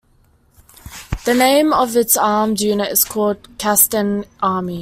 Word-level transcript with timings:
The 1.25 1.35
name 1.35 1.71
of 1.71 1.95
its 1.95 2.17
armed 2.17 2.59
unit 2.59 2.91
is 2.91 3.03
called 3.05 3.59
Kasdan 3.59 4.25
Army. 4.41 4.79